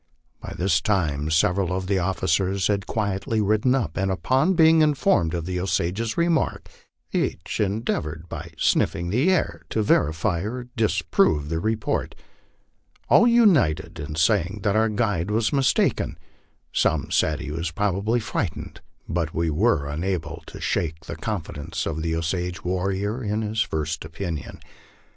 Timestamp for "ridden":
3.39-3.75